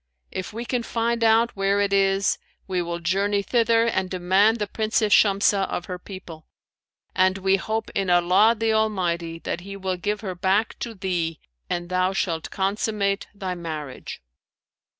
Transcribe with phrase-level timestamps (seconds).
[0.31, 4.65] If we can find out where it is, we will journey thither and demand the
[4.65, 6.47] Princess Shamsah of her people,
[7.15, 11.39] and we hope in Allah the Almighty that He will give her back to thee
[11.69, 14.23] and thou shalt consummate thy marriage.'